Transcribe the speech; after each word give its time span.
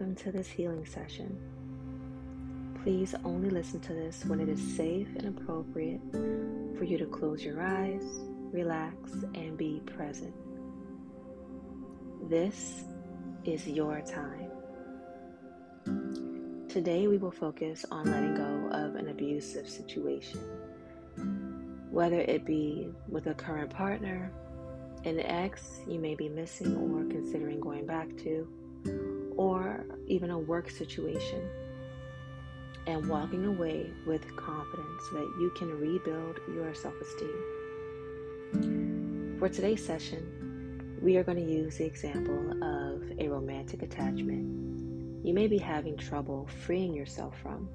welcome 0.00 0.16
to 0.16 0.32
this 0.32 0.48
healing 0.48 0.86
session. 0.86 1.38
Please 2.82 3.14
only 3.22 3.50
listen 3.50 3.78
to 3.80 3.92
this 3.92 4.24
when 4.24 4.40
it 4.40 4.48
is 4.48 4.74
safe 4.74 5.08
and 5.16 5.26
appropriate 5.28 6.00
for 6.78 6.84
you 6.84 6.96
to 6.96 7.04
close 7.04 7.44
your 7.44 7.60
eyes, 7.60 8.02
relax, 8.50 9.12
and 9.34 9.58
be 9.58 9.82
present. 9.84 10.32
This 12.30 12.84
is 13.44 13.68
your 13.68 14.00
time. 14.00 14.50
Today, 16.70 17.06
we 17.06 17.18
will 17.18 17.30
focus 17.30 17.84
on 17.90 18.10
letting 18.10 18.36
go 18.36 18.70
of 18.74 18.94
an 18.94 19.10
abusive 19.10 19.68
situation, 19.68 20.40
whether 21.90 22.20
it 22.20 22.46
be 22.46 22.88
with 23.06 23.26
a 23.26 23.34
current 23.34 23.68
partner, 23.68 24.32
an 25.04 25.20
ex 25.20 25.80
you 25.86 25.98
may 25.98 26.14
be 26.14 26.30
missing 26.30 26.74
or 26.74 27.04
considering 27.04 27.60
going 27.60 27.84
back 27.84 28.08
to, 28.16 28.48
or 29.36 29.86
even 30.10 30.30
a 30.30 30.38
work 30.38 30.70
situation, 30.70 31.48
and 32.86 33.08
walking 33.08 33.46
away 33.46 33.90
with 34.06 34.36
confidence 34.36 35.02
so 35.10 35.16
that 35.16 35.32
you 35.40 35.50
can 35.56 35.68
rebuild 35.78 36.40
your 36.54 36.74
self 36.74 36.94
esteem. 37.00 37.42
For 39.38 39.48
today's 39.48 39.84
session, 39.84 40.98
we 41.00 41.16
are 41.16 41.24
going 41.24 41.38
to 41.38 41.52
use 41.52 41.78
the 41.78 41.84
example 41.84 42.62
of 42.62 43.02
a 43.18 43.28
romantic 43.28 43.82
attachment 43.82 44.70
you 45.22 45.34
may 45.34 45.46
be 45.46 45.58
having 45.58 45.96
trouble 45.96 46.48
freeing 46.64 46.94
yourself 46.94 47.34
from. 47.42 47.68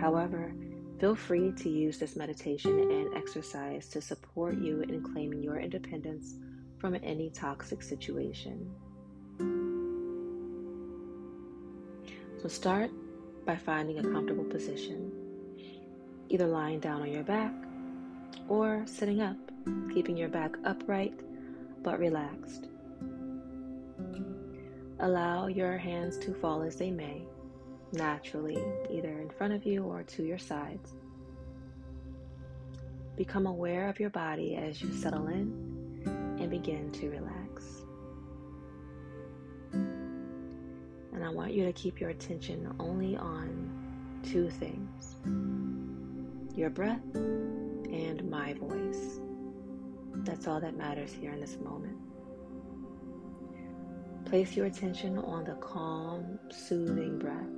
However, 0.00 0.52
feel 0.98 1.14
free 1.14 1.52
to 1.52 1.68
use 1.68 1.98
this 1.98 2.16
meditation 2.16 2.78
and 2.80 3.14
exercise 3.16 3.88
to 3.90 4.00
support 4.00 4.58
you 4.58 4.80
in 4.82 5.02
claiming 5.02 5.40
your 5.42 5.60
independence 5.60 6.34
from 6.78 6.96
any 7.02 7.30
toxic 7.30 7.82
situation. 7.82 8.72
So, 12.40 12.48
start 12.48 12.90
by 13.44 13.56
finding 13.56 13.98
a 13.98 14.02
comfortable 14.02 14.44
position, 14.44 15.10
either 16.28 16.46
lying 16.46 16.78
down 16.78 17.02
on 17.02 17.10
your 17.10 17.24
back 17.24 17.52
or 18.48 18.84
sitting 18.86 19.20
up, 19.20 19.36
keeping 19.92 20.16
your 20.16 20.28
back 20.28 20.54
upright 20.64 21.18
but 21.82 21.98
relaxed. 21.98 22.68
Allow 25.00 25.48
your 25.48 25.78
hands 25.78 26.16
to 26.18 26.34
fall 26.34 26.62
as 26.62 26.76
they 26.76 26.92
may, 26.92 27.24
naturally, 27.92 28.62
either 28.90 29.20
in 29.20 29.30
front 29.30 29.52
of 29.52 29.64
you 29.64 29.82
or 29.84 30.04
to 30.04 30.22
your 30.22 30.38
sides. 30.38 30.94
Become 33.16 33.46
aware 33.46 33.88
of 33.88 33.98
your 33.98 34.10
body 34.10 34.54
as 34.54 34.80
you 34.80 34.92
settle 34.92 35.26
in 35.26 36.36
and 36.38 36.50
begin 36.50 36.92
to 36.92 37.10
relax. 37.10 37.37
And 41.18 41.26
I 41.26 41.30
want 41.30 41.52
you 41.52 41.64
to 41.64 41.72
keep 41.72 42.00
your 42.00 42.10
attention 42.10 42.72
only 42.78 43.16
on 43.16 43.72
two 44.22 44.48
things 44.50 45.16
your 46.56 46.70
breath 46.70 47.02
and 47.12 48.30
my 48.30 48.54
voice. 48.54 49.18
That's 50.18 50.46
all 50.46 50.60
that 50.60 50.76
matters 50.76 51.12
here 51.12 51.32
in 51.32 51.40
this 51.40 51.56
moment. 51.56 51.96
Place 54.26 54.54
your 54.54 54.66
attention 54.66 55.18
on 55.18 55.42
the 55.42 55.54
calm, 55.54 56.38
soothing 56.50 57.18
breath. 57.18 57.50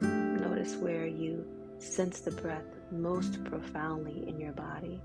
Notice 0.00 0.76
where 0.76 1.06
you 1.06 1.44
sense 1.80 2.20
the 2.20 2.30
breath 2.30 2.76
most 2.92 3.42
profoundly 3.42 4.28
in 4.28 4.38
your 4.38 4.52
body. 4.52 5.00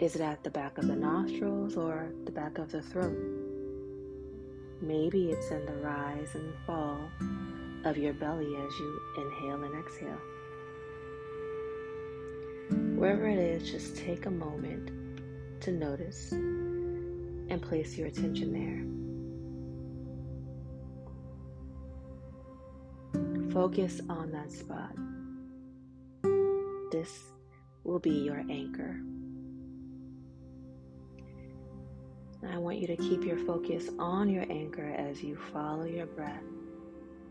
Is 0.00 0.16
it 0.16 0.22
at 0.22 0.42
the 0.42 0.50
back 0.50 0.76
of 0.76 0.88
the 0.88 0.96
nostrils 0.96 1.76
or 1.76 2.12
the 2.24 2.32
back 2.32 2.58
of 2.58 2.72
the 2.72 2.82
throat? 2.82 3.43
Maybe 4.80 5.30
it's 5.30 5.50
in 5.50 5.64
the 5.66 5.72
rise 5.72 6.34
and 6.34 6.52
fall 6.66 7.10
of 7.84 7.96
your 7.96 8.14
belly 8.14 8.56
as 8.56 8.78
you 8.78 9.00
inhale 9.18 9.62
and 9.62 9.78
exhale. 9.78 10.20
Wherever 12.98 13.26
it 13.28 13.38
is, 13.38 13.70
just 13.70 13.96
take 13.96 14.26
a 14.26 14.30
moment 14.30 14.90
to 15.62 15.72
notice 15.72 16.32
and 16.32 17.60
place 17.62 17.96
your 17.96 18.08
attention 18.08 18.52
there. 18.52 18.84
Focus 23.52 24.00
on 24.08 24.32
that 24.32 24.50
spot. 24.50 24.90
This 26.90 27.24
will 27.84 28.00
be 28.00 28.10
your 28.10 28.44
anchor. 28.50 28.96
I 32.52 32.58
want 32.58 32.78
you 32.78 32.86
to 32.86 32.96
keep 32.96 33.24
your 33.24 33.38
focus 33.38 33.88
on 33.98 34.28
your 34.28 34.44
anchor 34.50 34.94
as 34.96 35.22
you 35.22 35.36
follow 35.52 35.84
your 35.84 36.06
breath 36.06 36.42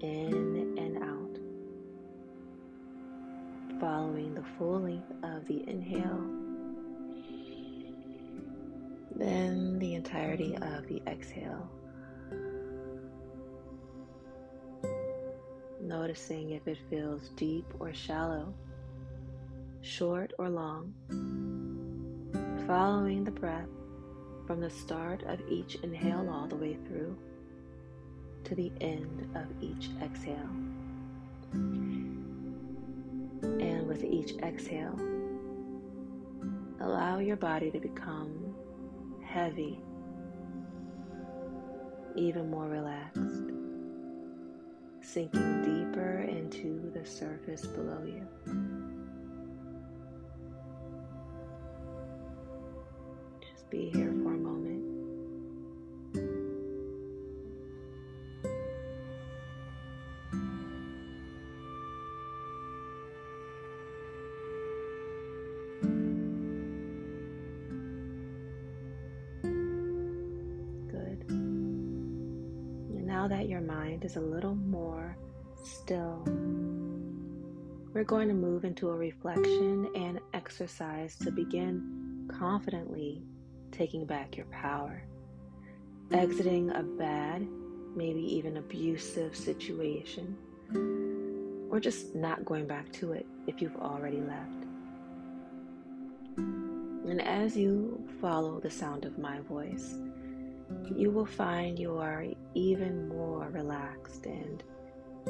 in 0.01 0.78
and 0.78 0.97
out, 1.03 1.40
following 3.79 4.34
the 4.34 4.44
full 4.57 4.81
length 4.81 5.12
of 5.24 5.46
the 5.47 5.68
inhale 5.68 6.44
then 9.16 9.78
the 9.79 9.94
entirety 9.94 10.56
of 10.56 10.88
the 10.88 11.01
exhale. 11.07 11.69
Noticing 15.81 16.51
if 16.51 16.68
it 16.68 16.78
feels 16.90 17.30
deep 17.35 17.66
or 17.80 17.94
shallow, 17.94 18.53
short 19.81 20.34
or 20.40 20.50
long. 20.50 20.94
Following 22.68 23.24
the 23.24 23.31
breath 23.31 23.68
from 24.46 24.59
the 24.59 24.70
start 24.70 25.24
of 25.24 25.40
each 25.50 25.76
inhale 25.76 26.30
all 26.30 26.48
the 26.48 26.56
way 26.56 26.78
through 26.88 27.18
to 28.44 28.56
the 28.56 28.72
end 28.81 29.30
of 29.36 29.46
each 29.62 29.90
exhale. 30.02 30.50
And 33.44 33.88
with 33.88 34.04
each 34.04 34.34
exhale, 34.38 35.00
allow 36.81 37.20
your 37.20 37.38
body 37.38 37.72
to 37.72 37.80
become 37.80 38.54
heavy, 39.24 39.80
even 42.16 42.50
more 42.50 42.68
relaxed, 42.68 43.52
sinking 45.02 45.62
deeper 45.62 46.20
into 46.30 46.92
the 46.94 47.06
surface 47.06 47.66
below 47.66 48.04
you. 48.06 48.28
Just 53.42 53.70
be 53.70 53.90
here 53.90 54.12
is 74.03 74.18
a 74.18 74.22
little 74.22 74.56
more 74.56 75.18
still, 75.64 76.24
we're 77.94 78.03
going 78.03 78.28
to 78.28 78.34
move 78.34 78.66
into 78.66 78.90
a 78.90 78.96
reflection 78.96 79.90
and 79.96 80.19
exercise 80.34 81.16
to 81.18 81.31
begin 81.31 82.28
confidently 82.28 83.24
taking 83.72 84.06
back 84.06 84.36
your 84.36 84.46
power, 84.47 85.03
exiting 86.12 86.69
a 86.72 86.84
bad, 86.84 87.47
maybe 87.96 88.22
even 88.22 88.58
abusive 88.58 89.36
situation, 89.36 90.36
or 91.69 91.80
just 91.80 92.13
not 92.13 92.44
going 92.46 92.68
back 92.68 92.92
to 92.94 93.13
it 93.13 93.25
if 93.47 93.62
you've 93.62 93.78
already 93.78 94.22
left. 94.22 94.66
And 96.38 97.22
as 97.22 97.56
you 97.56 98.04
follow 98.22 98.60
the 98.60 98.69
sound 98.69 99.06
of 99.06 99.18
my 99.18 99.39
voice, 99.42 99.98
you 100.96 101.12
will 101.12 101.25
find 101.25 101.78
you 101.78 101.98
are 101.98 102.25
even 102.54 103.08
more 103.10 103.50
relaxed 103.50 104.25
and 104.25 104.64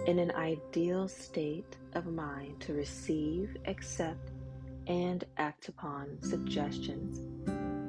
in 0.07 0.19
an 0.19 0.31
ideal 0.31 1.07
state 1.07 1.77
of 1.93 2.05
mind 2.05 2.59
to 2.61 2.73
receive, 2.73 3.55
accept, 3.65 4.31
and 4.87 5.23
act 5.37 5.69
upon 5.69 6.17
suggestions 6.21 7.21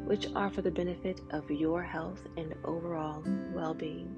which 0.07 0.29
are 0.35 0.51
for 0.51 0.63
the 0.63 0.71
benefit 0.71 1.21
of 1.31 1.51
your 1.51 1.83
health 1.83 2.23
and 2.37 2.55
overall 2.65 3.25
well 3.53 3.75
being. 3.75 4.15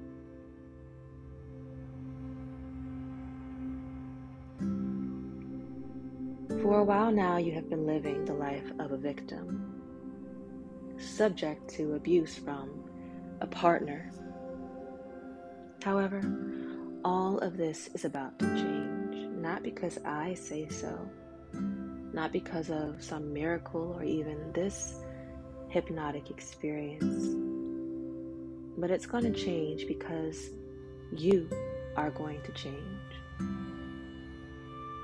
For 6.61 6.79
a 6.79 6.83
while 6.83 7.11
now, 7.11 7.37
you 7.37 7.53
have 7.53 7.69
been 7.69 7.87
living 7.87 8.25
the 8.25 8.33
life 8.33 8.69
of 8.79 8.91
a 8.91 8.97
victim, 8.97 9.81
subject 10.97 11.69
to 11.75 11.93
abuse 11.93 12.35
from 12.35 12.86
a 13.41 13.47
partner. 13.47 14.11
However, 15.83 16.21
all 17.05 17.39
of 17.39 17.57
this 17.57 17.89
is 17.93 18.05
about 18.05 18.37
to 18.39 18.45
change, 18.55 19.29
not 19.37 19.63
because 19.63 19.97
I 20.05 20.33
say 20.33 20.67
so, 20.69 21.09
not 22.13 22.31
because 22.31 22.69
of 22.69 23.03
some 23.03 23.33
miracle 23.33 23.93
or 23.97 24.03
even 24.03 24.51
this 24.53 24.95
hypnotic 25.69 26.29
experience. 26.29 27.35
but 28.77 28.91
it's 28.91 29.05
going 29.07 29.23
to 29.23 29.31
change 29.31 29.87
because 29.87 30.49
you 31.11 31.49
are 31.95 32.11
going 32.11 32.41
to 32.43 32.51
change. 32.51 32.75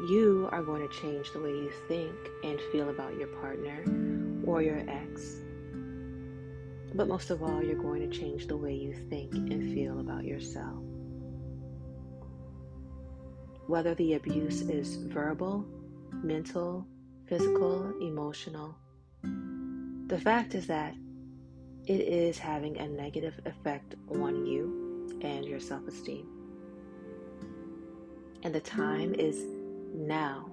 You 0.10 0.50
are 0.52 0.62
going 0.62 0.88
to 0.88 1.02
change 1.02 1.32
the 1.34 1.40
way 1.42 1.50
you 1.50 1.72
think 1.88 2.14
and 2.44 2.60
feel 2.72 2.90
about 2.90 3.18
your 3.18 3.28
partner 3.28 3.84
or 4.46 4.62
your 4.62 4.84
ex. 4.88 5.43
But 6.95 7.07
most 7.07 7.31
of 7.31 7.42
all, 7.42 7.63
you're 7.63 7.75
going 7.75 8.07
to 8.07 8.18
change 8.19 8.48
the 8.48 8.57
way 8.57 8.74
you 8.74 8.94
think 9.10 9.34
and 9.34 9.74
feel 9.74 10.00
about 10.00 10.25
yourself. 10.25 10.78
Whether 13.68 13.95
the 13.95 14.13
abuse 14.13 14.62
is 14.62 14.98
verbal, 14.98 15.66
mental, 16.12 16.86
physical, 17.25 17.94
emotional, 18.00 18.75
the 20.07 20.19
fact 20.19 20.54
is 20.54 20.68
that 20.68 20.94
it 21.88 22.01
is 22.01 22.38
having 22.38 22.78
a 22.78 22.88
negative 22.88 23.39
effect 23.46 23.96
on 24.10 24.46
you 24.46 25.19
and 25.22 25.46
your 25.46 25.60
self 25.60 25.88
esteem. 25.88 26.28
And 28.44 28.54
the 28.54 28.62
time 28.62 29.16
is 29.16 29.46
now 29.96 30.51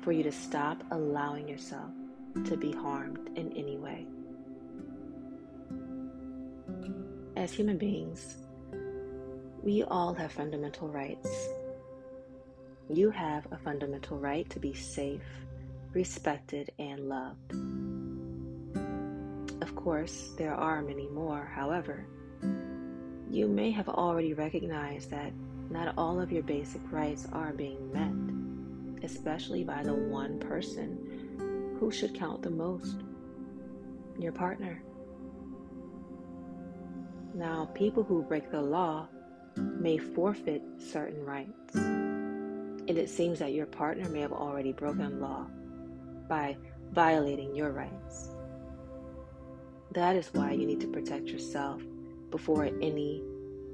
for 0.00 0.12
you 0.12 0.22
to 0.22 0.32
stop 0.32 0.82
allowing 0.92 1.48
yourself 1.48 1.90
to 2.44 2.56
be 2.56 2.72
harmed 2.72 3.30
in 3.36 3.52
any 3.52 3.76
way. 3.76 4.06
As 7.38 7.52
human 7.52 7.78
beings, 7.78 8.34
we 9.62 9.84
all 9.84 10.12
have 10.12 10.32
fundamental 10.32 10.88
rights. 10.88 11.48
You 12.88 13.10
have 13.10 13.46
a 13.52 13.56
fundamental 13.56 14.18
right 14.18 14.50
to 14.50 14.58
be 14.58 14.74
safe, 14.74 15.22
respected, 15.94 16.72
and 16.80 17.08
loved. 17.08 17.52
Of 19.62 19.76
course, 19.76 20.32
there 20.36 20.52
are 20.52 20.82
many 20.82 21.06
more, 21.06 21.48
however, 21.54 22.08
you 23.30 23.46
may 23.46 23.70
have 23.70 23.88
already 23.88 24.34
recognized 24.34 25.12
that 25.12 25.32
not 25.70 25.94
all 25.96 26.20
of 26.20 26.32
your 26.32 26.42
basic 26.42 26.82
rights 26.90 27.28
are 27.32 27.52
being 27.52 27.92
met, 27.92 29.04
especially 29.04 29.62
by 29.62 29.84
the 29.84 29.94
one 29.94 30.40
person 30.40 31.76
who 31.78 31.92
should 31.92 32.18
count 32.18 32.42
the 32.42 32.50
most 32.50 32.96
your 34.18 34.32
partner. 34.32 34.82
Now, 37.34 37.66
people 37.74 38.02
who 38.02 38.22
break 38.22 38.50
the 38.50 38.60
law 38.62 39.08
may 39.56 39.98
forfeit 39.98 40.62
certain 40.78 41.24
rights, 41.24 41.74
and 41.74 42.90
it 42.90 43.10
seems 43.10 43.38
that 43.38 43.52
your 43.52 43.66
partner 43.66 44.08
may 44.08 44.20
have 44.20 44.32
already 44.32 44.72
broken 44.72 45.20
law 45.20 45.46
by 46.28 46.56
violating 46.92 47.54
your 47.54 47.72
rights. 47.72 48.30
That 49.92 50.16
is 50.16 50.28
why 50.32 50.52
you 50.52 50.66
need 50.66 50.80
to 50.80 50.88
protect 50.88 51.28
yourself 51.28 51.82
before 52.30 52.64
any 52.64 53.22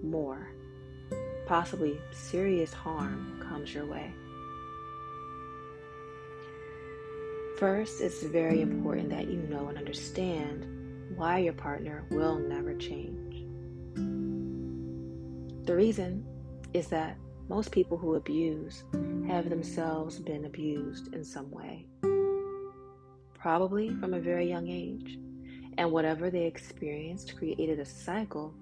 more 0.03 0.49
possibly 1.47 2.01
serious 2.13 2.73
harm 2.73 3.41
comes 3.49 3.75
your 3.75 3.87
way. 3.87 4.13
First, 7.59 8.01
it's 8.01 8.23
very 8.23 8.61
important 8.61 9.11
that 9.11 9.29
you 9.29 9.39
know 9.49 9.69
and 9.69 9.79
understand 9.79 10.67
why 11.17 11.39
your 11.39 11.53
partner 11.53 12.05
will 12.11 12.39
never 12.39 12.75
change. 12.75 13.24
The 15.65 15.75
reason 15.75 16.27
is 16.75 16.89
that 16.89 17.17
most 17.49 17.71
people 17.73 17.97
who 17.97 18.17
abuse 18.17 18.85
have 19.27 19.49
themselves 19.49 20.19
been 20.19 20.45
abused 20.45 21.15
in 21.15 21.25
some 21.25 21.51
way, 21.51 21.87
probably 23.33 23.89
from 23.95 24.13
a 24.13 24.21
very 24.21 24.47
young 24.47 24.69
age, 24.69 25.19
and 25.79 25.91
whatever 25.91 26.29
they 26.29 26.45
experienced 26.45 27.39
created 27.39 27.79
a 27.81 27.85
cycle 27.87 28.53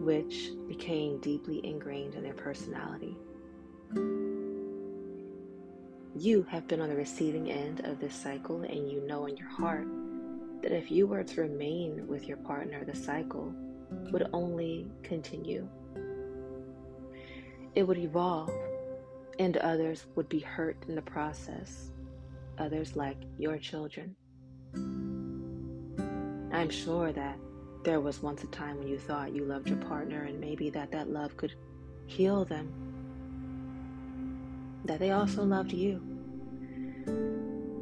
which 0.00 0.50
became 0.66 1.20
deeply 1.20 1.64
ingrained 1.64 2.16
in 2.16 2.24
their 2.24 2.34
personality. 2.34 3.16
You 6.16 6.42
have 6.50 6.66
been 6.66 6.80
on 6.80 6.88
the 6.88 6.96
receiving 6.96 7.48
end 7.48 7.84
of 7.84 8.00
this 8.00 8.14
cycle, 8.14 8.62
and 8.62 8.90
you 8.90 9.02
know 9.06 9.26
in 9.26 9.36
your 9.36 9.48
heart 9.48 9.86
that 10.62 10.72
if 10.72 10.90
you 10.90 11.06
were 11.06 11.22
to 11.22 11.42
remain 11.42 12.08
with 12.08 12.26
your 12.26 12.38
partner, 12.38 12.84
the 12.84 12.96
cycle 12.96 13.54
would 14.10 14.28
only 14.32 14.90
continue. 15.04 15.68
It 17.78 17.86
would 17.86 17.98
evolve, 17.98 18.50
and 19.38 19.56
others 19.58 20.06
would 20.16 20.28
be 20.28 20.40
hurt 20.40 20.76
in 20.88 20.96
the 20.96 21.02
process, 21.02 21.92
others 22.58 22.96
like 22.96 23.18
your 23.38 23.56
children. 23.56 24.16
I'm 26.52 26.70
sure 26.70 27.12
that 27.12 27.38
there 27.84 28.00
was 28.00 28.20
once 28.20 28.42
a 28.42 28.48
time 28.48 28.78
when 28.78 28.88
you 28.88 28.98
thought 28.98 29.32
you 29.32 29.44
loved 29.44 29.68
your 29.68 29.78
partner 29.78 30.24
and 30.24 30.40
maybe 30.40 30.70
that 30.70 30.90
that 30.90 31.08
love 31.08 31.36
could 31.36 31.54
heal 32.06 32.44
them, 32.44 32.72
that 34.84 34.98
they 34.98 35.12
also 35.12 35.44
loved 35.44 35.70
you. 35.72 36.02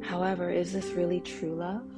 However, 0.03 0.51
is 0.51 0.71
this 0.73 0.91
really 0.91 1.21
true 1.21 1.55
love? 1.55 1.89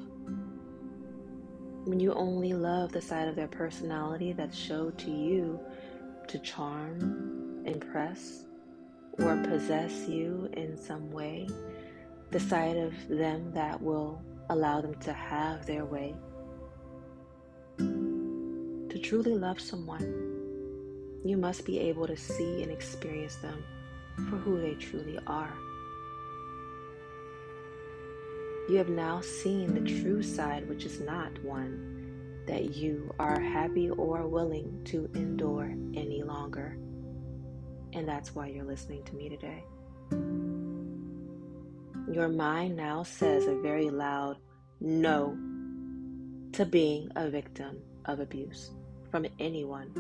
When 1.84 2.00
you 2.00 2.14
only 2.14 2.54
love 2.54 2.94
the 2.94 3.02
side 3.02 3.28
of 3.28 3.36
their 3.36 3.50
personality 3.50 4.32
that 4.32 4.56
showed 4.56 4.98
to 5.00 5.12
you 5.12 5.60
to 6.30 6.40
charm, 6.40 7.29
impress, 7.70 8.46
or 9.20 9.38
possess 9.44 10.08
you 10.08 10.50
in 10.54 10.78
some 10.78 11.12
way, 11.12 11.48
the 12.32 12.40
side 12.40 12.78
of 12.78 12.94
them 13.08 13.52
that 13.54 13.82
will 13.82 14.22
allow 14.50 14.82
them 14.82 14.96
to 14.96 15.14
have 15.14 15.66
their 15.66 15.86
way 15.86 16.16
to 18.90 18.98
truly 18.98 19.36
love 19.36 19.60
someone, 19.60 20.02
you 21.24 21.38
must 21.38 21.66
be 21.66 21.80
able 21.80 22.08
to 22.08 22.18
see 22.18 22.64
and 22.64 22.72
experience 22.72 23.36
them 23.36 23.64
for 24.30 24.38
who 24.38 24.60
they 24.60 24.74
truly 24.74 25.20
are. 25.28 25.54
You 28.68 28.78
have 28.78 28.90
now 28.90 29.22
seen 29.22 29.74
the 29.74 30.02
true 30.02 30.22
side, 30.22 30.68
which 30.68 30.86
is 30.86 31.00
not 31.00 31.32
one 31.44 32.44
that 32.46 32.76
you 32.76 33.14
are 33.20 33.40
happy 33.40 33.90
or 33.92 34.28
willing 34.28 34.82
to 34.86 35.10
endure 35.14 35.74
any 35.96 36.24
longer. 36.24 36.78
And 37.94 38.08
that's 38.08 38.36
why 38.36 38.48
you're 38.48 38.64
listening 38.66 39.04
to 39.04 39.16
me 39.16 39.30
today. 39.30 39.64
Your 42.12 42.28
mind 42.28 42.76
now 42.76 43.04
says 43.04 43.46
a 43.46 43.56
very 43.56 43.90
loud 43.90 44.38
no 44.80 45.38
to 46.54 46.66
being 46.66 47.12
a 47.16 47.30
victim 47.30 47.82
of 48.06 48.20
abuse 48.20 48.72
from 49.12 49.26
anyone. 49.40 49.92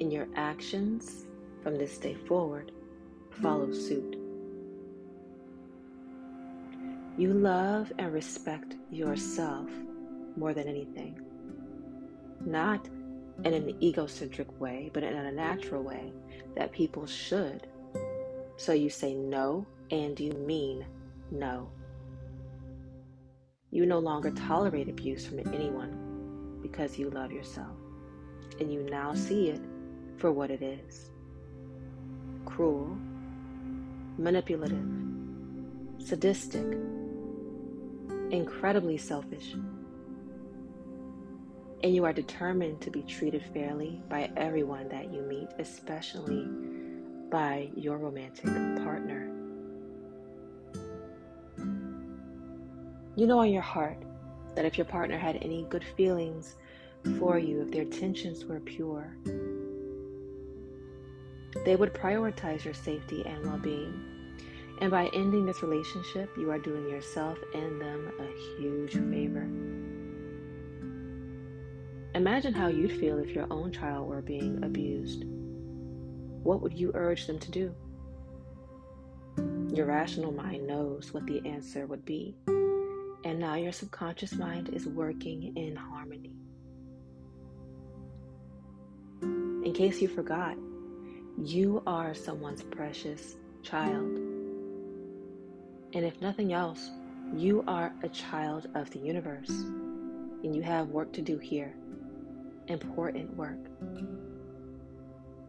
And 0.00 0.12
your 0.12 0.26
actions 0.36 1.26
from 1.62 1.78
this 1.78 1.96
day 1.98 2.14
forward 2.14 2.72
follow 3.30 3.72
suit. 3.72 4.16
You 7.16 7.32
love 7.32 7.92
and 7.98 8.12
respect 8.12 8.76
yourself 8.90 9.70
more 10.36 10.54
than 10.54 10.66
anything. 10.66 11.20
Not 12.44 12.88
in 13.44 13.54
an 13.54 13.64
mm-hmm. 13.64 13.82
egocentric 13.82 14.60
way, 14.60 14.90
but 14.92 15.02
in 15.02 15.14
a 15.14 15.32
natural 15.32 15.82
mm-hmm. 15.82 15.88
way 15.88 16.12
that 16.56 16.72
people 16.72 17.06
should. 17.06 17.66
So 18.56 18.72
you 18.72 18.90
say 18.90 19.14
no 19.14 19.66
and 19.90 20.18
you 20.18 20.32
mean 20.32 20.86
no. 21.30 21.68
You 23.70 23.86
no 23.86 23.98
longer 23.98 24.30
tolerate 24.30 24.86
mm-hmm. 24.86 24.98
abuse 24.98 25.26
from 25.26 25.40
anyone 25.40 26.58
because 26.62 26.98
you 26.98 27.10
love 27.10 27.32
yourself 27.32 27.76
and 28.60 28.72
you 28.72 28.82
now 28.82 29.14
see 29.14 29.48
it 29.48 29.60
for 30.16 30.30
what 30.30 30.50
it 30.50 30.62
is 30.62 31.10
cruel, 32.44 32.96
manipulative, 34.18 34.84
sadistic, 35.98 36.66
incredibly 38.30 38.98
selfish. 38.98 39.54
And 41.82 41.94
you 41.94 42.04
are 42.04 42.12
determined 42.12 42.80
to 42.82 42.90
be 42.90 43.02
treated 43.02 43.42
fairly 43.52 44.00
by 44.08 44.30
everyone 44.36 44.88
that 44.88 45.12
you 45.12 45.22
meet, 45.22 45.48
especially 45.58 46.46
by 47.30 47.70
your 47.74 47.98
romantic 47.98 48.44
partner. 48.84 49.28
You 53.16 53.26
know 53.26 53.40
in 53.42 53.52
your 53.52 53.62
heart 53.62 53.98
that 54.54 54.64
if 54.64 54.78
your 54.78 54.84
partner 54.84 55.18
had 55.18 55.36
any 55.42 55.66
good 55.68 55.84
feelings 55.96 56.56
for 57.18 57.38
you 57.38 57.62
if 57.62 57.70
their 57.70 57.82
intentions 57.82 58.44
were 58.44 58.60
pure. 58.60 59.16
They 61.64 61.76
would 61.76 61.92
prioritize 61.92 62.64
your 62.64 62.74
safety 62.74 63.22
and 63.26 63.44
well 63.44 63.58
being. 63.58 64.08
And 64.80 64.90
by 64.90 65.10
ending 65.12 65.46
this 65.46 65.62
relationship, 65.62 66.30
you 66.36 66.50
are 66.50 66.58
doing 66.58 66.88
yourself 66.88 67.38
and 67.54 67.80
them 67.80 68.12
a 68.18 68.60
huge 68.60 68.92
favor. 68.94 69.48
Imagine 72.14 72.52
how 72.52 72.68
you'd 72.68 72.98
feel 73.00 73.18
if 73.18 73.30
your 73.30 73.46
own 73.50 73.72
child 73.72 74.08
were 74.08 74.20
being 74.20 74.62
abused. 74.62 75.24
What 76.42 76.60
would 76.60 76.78
you 76.78 76.90
urge 76.94 77.26
them 77.26 77.38
to 77.38 77.50
do? 77.50 77.74
Your 79.74 79.86
rational 79.86 80.32
mind 80.32 80.66
knows 80.66 81.14
what 81.14 81.26
the 81.26 81.40
answer 81.48 81.86
would 81.86 82.04
be, 82.04 82.36
and 83.24 83.38
now 83.38 83.54
your 83.54 83.72
subconscious 83.72 84.34
mind 84.34 84.68
is 84.74 84.86
working 84.86 85.56
in 85.56 85.74
harmony. 85.74 86.36
in 89.72 89.72
case 89.72 90.02
you 90.02 90.08
forgot, 90.08 90.54
you 91.42 91.82
are 91.86 92.12
someone's 92.12 92.62
precious 92.62 93.36
child. 93.62 94.18
And 95.94 96.04
if 96.04 96.20
nothing 96.20 96.52
else, 96.52 96.90
you 97.34 97.64
are 97.66 97.90
a 98.02 98.08
child 98.10 98.68
of 98.74 98.90
the 98.90 98.98
universe, 98.98 99.48
and 99.48 100.54
you 100.54 100.60
have 100.62 100.88
work 100.88 101.10
to 101.14 101.22
do 101.22 101.38
here 101.38 101.72
important 102.68 103.36
work. 103.36 103.58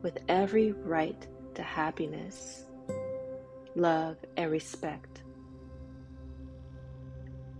With 0.01 0.17
every 0.27 0.71
right 0.71 1.27
to 1.55 1.63
happiness, 1.63 2.65
love, 3.75 4.17
and 4.37 4.51
respect, 4.51 5.23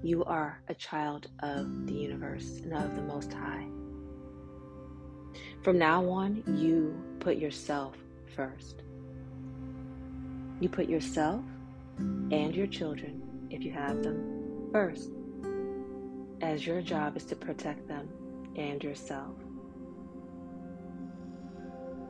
you 0.01 0.23
are 0.25 0.59
a 0.67 0.73
child 0.73 1.27
of 1.39 1.87
the 1.87 1.93
universe 1.93 2.59
and 2.63 2.73
of 2.73 2.95
the 2.95 3.01
Most 3.01 3.31
High. 3.31 3.65
From 5.61 5.77
now 5.77 6.07
on, 6.09 6.43
you 6.45 6.93
put 7.19 7.37
yourself 7.37 7.95
first. 8.35 8.83
You 10.59 10.67
put 10.67 10.89
yourself 10.89 11.43
and 11.97 12.53
your 12.53 12.67
children, 12.67 13.21
if 13.49 13.63
you 13.63 13.71
have 13.71 14.03
them, 14.03 14.69
first, 14.71 15.09
as 16.41 16.67
your 16.67 16.81
job 16.81 17.15
is 17.15 17.23
to 17.25 17.35
protect 17.35 17.87
them 17.87 18.09
and 18.57 18.83
yourself. 18.83 19.35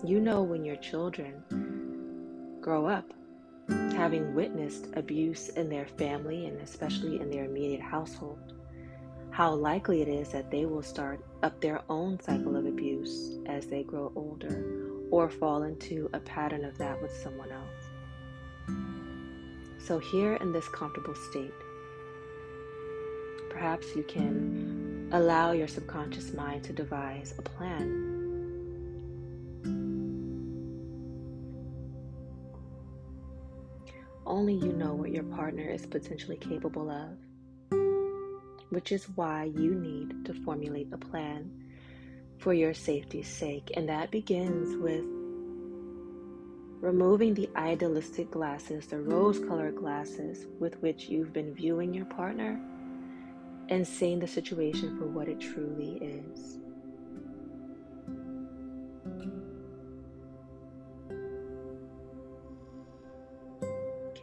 You 0.05 0.19
know 0.19 0.43
when 0.43 0.65
your 0.65 0.75
children 0.75 1.41
grow 2.59 2.85
up 2.85 3.05
having 3.69 4.35
witnessed 4.35 4.89
abuse 4.97 5.47
in 5.47 5.69
their 5.69 5.85
family 5.85 6.45
and 6.45 6.59
especially 6.59 7.21
in 7.21 7.31
their 7.31 7.45
immediate 7.45 7.79
household, 7.79 8.53
how 9.31 9.53
likely 9.53 10.01
it 10.01 10.09
is 10.09 10.27
that 10.29 10.51
they 10.51 10.65
will 10.65 10.81
start 10.81 11.23
up 11.41 11.61
their 11.61 11.79
own 11.87 12.19
cycle 12.19 12.57
of 12.57 12.65
abuse 12.65 13.37
as 13.45 13.65
they 13.67 13.83
grow 13.83 14.11
older 14.17 14.65
or 15.09 15.29
fall 15.29 15.63
into 15.63 16.09
a 16.11 16.19
pattern 16.19 16.65
of 16.65 16.77
that 16.77 17.01
with 17.01 17.15
someone 17.23 17.49
else. 17.49 17.85
So, 19.87 19.99
here 19.99 20.33
in 20.35 20.51
this 20.51 20.67
comfortable 20.67 21.15
state, 21.15 21.53
perhaps 23.49 23.95
you 23.95 24.03
can 24.03 25.07
allow 25.13 25.53
your 25.53 25.69
subconscious 25.69 26.33
mind 26.33 26.65
to 26.65 26.73
devise 26.73 27.35
a 27.37 27.41
plan 27.41 28.02
Only 34.25 34.53
you 34.53 34.71
know 34.71 34.93
what 34.93 35.11
your 35.11 35.23
partner 35.23 35.69
is 35.69 35.85
potentially 35.85 36.37
capable 36.37 36.89
of, 36.89 37.17
which 38.69 38.91
is 38.91 39.09
why 39.15 39.45
you 39.45 39.75
need 39.75 40.25
to 40.25 40.33
formulate 40.33 40.93
a 40.93 40.97
plan 40.97 41.51
for 42.37 42.53
your 42.53 42.73
safety's 42.73 43.27
sake. 43.27 43.71
And 43.75 43.87
that 43.89 44.11
begins 44.11 44.77
with 44.77 45.03
removing 46.81 47.33
the 47.33 47.49
idealistic 47.55 48.31
glasses, 48.31 48.87
the 48.87 48.99
rose 48.99 49.39
colored 49.39 49.75
glasses 49.75 50.47
with 50.59 50.81
which 50.81 51.09
you've 51.09 51.33
been 51.33 51.53
viewing 51.53 51.93
your 51.93 52.05
partner, 52.05 52.59
and 53.69 53.87
seeing 53.87 54.19
the 54.19 54.27
situation 54.27 54.97
for 54.97 55.05
what 55.05 55.27
it 55.27 55.39
truly 55.39 55.97
is. 56.01 56.59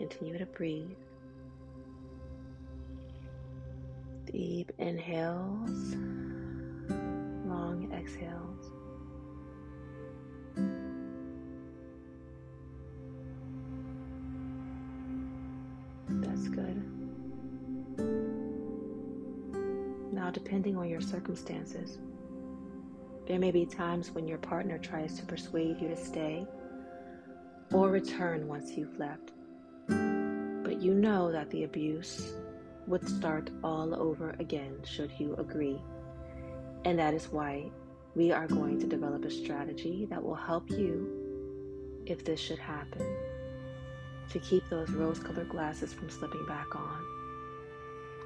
Continue 0.00 0.38
to 0.38 0.46
breathe. 0.46 0.96
Deep 4.32 4.72
inhales, 4.78 5.94
long 7.44 7.92
exhales. 7.92 8.70
That's 16.08 16.48
good. 16.48 16.82
Now, 20.14 20.30
depending 20.30 20.78
on 20.78 20.88
your 20.88 21.02
circumstances, 21.02 21.98
there 23.28 23.38
may 23.38 23.50
be 23.50 23.66
times 23.66 24.12
when 24.12 24.26
your 24.26 24.38
partner 24.38 24.78
tries 24.78 25.18
to 25.18 25.26
persuade 25.26 25.78
you 25.78 25.88
to 25.88 25.96
stay 25.96 26.46
or 27.70 27.90
return 27.90 28.48
once 28.48 28.78
you've 28.78 28.98
left 28.98 29.32
you 30.80 30.94
know 30.94 31.30
that 31.30 31.50
the 31.50 31.64
abuse 31.64 32.32
would 32.86 33.06
start 33.06 33.50
all 33.62 33.94
over 33.94 34.34
again 34.38 34.74
should 34.82 35.12
you 35.18 35.34
agree. 35.36 35.78
And 36.86 36.98
that 36.98 37.12
is 37.12 37.30
why 37.30 37.70
we 38.14 38.32
are 38.32 38.46
going 38.46 38.80
to 38.80 38.86
develop 38.86 39.24
a 39.26 39.30
strategy 39.30 40.06
that 40.08 40.22
will 40.22 40.34
help 40.34 40.70
you 40.70 42.02
if 42.06 42.24
this 42.24 42.40
should 42.40 42.58
happen 42.58 43.06
to 44.30 44.38
keep 44.38 44.62
those 44.70 44.90
rose 44.90 45.18
colored 45.18 45.50
glasses 45.50 45.92
from 45.92 46.08
slipping 46.08 46.46
back 46.46 46.74
on 46.74 47.04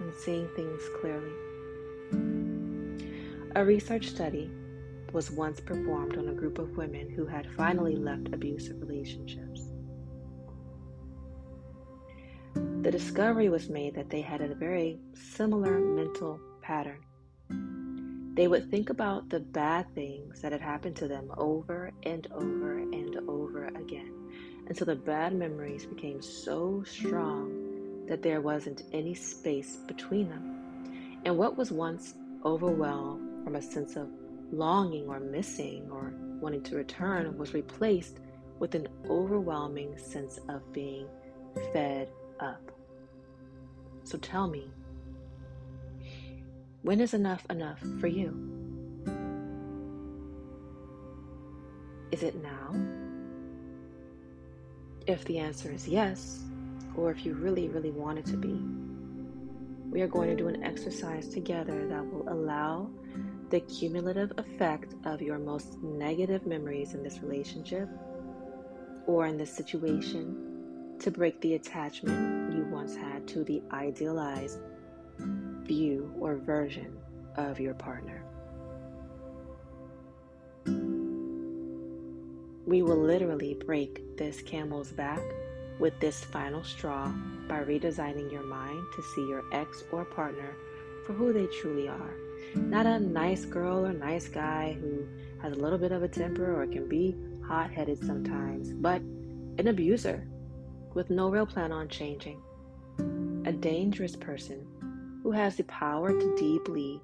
and 0.00 0.14
seeing 0.14 0.48
things 0.54 0.82
clearly. 1.00 1.32
A 3.56 3.64
research 3.64 4.08
study 4.08 4.48
was 5.12 5.30
once 5.30 5.58
performed 5.58 6.16
on 6.18 6.28
a 6.28 6.34
group 6.34 6.58
of 6.58 6.76
women 6.76 7.10
who 7.10 7.26
had 7.26 7.50
finally 7.56 7.96
left 7.96 8.32
abusive 8.32 8.80
relationships. 8.80 9.73
The 12.84 12.90
discovery 12.90 13.48
was 13.48 13.70
made 13.70 13.94
that 13.94 14.10
they 14.10 14.20
had 14.20 14.42
a 14.42 14.54
very 14.54 14.98
similar 15.14 15.78
mental 15.78 16.38
pattern. 16.60 17.00
They 18.34 18.46
would 18.46 18.70
think 18.70 18.90
about 18.90 19.30
the 19.30 19.40
bad 19.40 19.86
things 19.94 20.42
that 20.42 20.52
had 20.52 20.60
happened 20.60 20.94
to 20.96 21.08
them 21.08 21.32
over 21.38 21.92
and 22.02 22.26
over 22.30 22.76
and 22.76 23.16
over 23.26 23.68
again 23.68 24.12
until 24.68 24.86
the 24.86 24.96
bad 24.96 25.34
memories 25.34 25.86
became 25.86 26.20
so 26.20 26.84
strong 26.86 28.04
that 28.06 28.20
there 28.20 28.42
wasn't 28.42 28.82
any 28.92 29.14
space 29.14 29.76
between 29.88 30.28
them. 30.28 31.22
And 31.24 31.38
what 31.38 31.56
was 31.56 31.72
once 31.72 32.12
overwhelmed 32.44 33.44
from 33.44 33.56
a 33.56 33.62
sense 33.62 33.96
of 33.96 34.10
longing 34.52 35.08
or 35.08 35.20
missing 35.20 35.88
or 35.90 36.12
wanting 36.38 36.62
to 36.64 36.76
return 36.76 37.38
was 37.38 37.54
replaced 37.54 38.20
with 38.58 38.74
an 38.74 38.88
overwhelming 39.08 39.96
sense 39.96 40.38
of 40.50 40.70
being 40.74 41.06
fed 41.72 42.10
up. 42.40 42.73
So 44.04 44.18
tell 44.18 44.46
me, 44.46 44.70
when 46.82 47.00
is 47.00 47.14
enough 47.14 47.46
enough 47.48 47.80
for 47.98 48.06
you? 48.06 48.54
Is 52.12 52.22
it 52.22 52.40
now? 52.42 52.74
If 55.06 55.24
the 55.24 55.38
answer 55.38 55.72
is 55.72 55.88
yes, 55.88 56.42
or 56.96 57.10
if 57.10 57.24
you 57.24 57.34
really, 57.34 57.68
really 57.68 57.90
want 57.90 58.18
it 58.18 58.26
to 58.26 58.36
be, 58.36 58.60
we 59.90 60.02
are 60.02 60.08
going 60.08 60.28
to 60.28 60.36
do 60.36 60.48
an 60.48 60.62
exercise 60.62 61.28
together 61.28 61.86
that 61.88 62.04
will 62.04 62.28
allow 62.28 62.90
the 63.50 63.60
cumulative 63.60 64.32
effect 64.36 64.94
of 65.06 65.22
your 65.22 65.38
most 65.38 65.78
negative 65.82 66.46
memories 66.46 66.94
in 66.94 67.02
this 67.02 67.20
relationship 67.22 67.88
or 69.06 69.26
in 69.26 69.38
this 69.38 69.54
situation 69.54 70.96
to 70.98 71.10
break 71.10 71.40
the 71.40 71.54
attachment 71.54 72.33
once 72.74 72.96
had 72.96 73.26
to 73.28 73.44
the 73.44 73.62
idealized 73.70 74.58
view 75.62 76.12
or 76.18 76.34
version 76.34 76.98
of 77.36 77.60
your 77.60 77.74
partner. 77.74 78.24
We 82.66 82.82
will 82.82 82.98
literally 82.98 83.54
break 83.66 84.16
this 84.16 84.42
camel's 84.42 84.90
back 84.90 85.22
with 85.78 85.98
this 86.00 86.24
final 86.24 86.64
straw 86.64 87.12
by 87.48 87.62
redesigning 87.62 88.32
your 88.32 88.42
mind 88.42 88.84
to 88.96 89.02
see 89.14 89.28
your 89.28 89.44
ex 89.52 89.84
or 89.92 90.04
partner 90.04 90.56
for 91.06 91.12
who 91.12 91.32
they 91.32 91.46
truly 91.46 91.88
are. 91.88 92.14
Not 92.56 92.86
a 92.86 92.98
nice 92.98 93.44
girl 93.44 93.86
or 93.86 93.92
nice 93.92 94.28
guy 94.28 94.76
who 94.80 95.06
has 95.42 95.52
a 95.52 95.60
little 95.60 95.78
bit 95.78 95.92
of 95.92 96.02
a 96.02 96.08
temper 96.08 96.60
or 96.60 96.66
can 96.66 96.88
be 96.88 97.14
hot 97.46 97.70
headed 97.70 98.04
sometimes, 98.04 98.72
but 98.72 99.00
an 99.58 99.68
abuser 99.68 100.26
with 100.94 101.10
no 101.10 101.28
real 101.28 101.46
plan 101.46 101.70
on 101.70 101.88
changing. 101.88 102.40
A 103.46 103.52
dangerous 103.52 104.16
person 104.16 104.66
who 105.22 105.30
has 105.30 105.56
the 105.56 105.64
power 105.64 106.18
to 106.18 106.36
deeply 106.36 107.00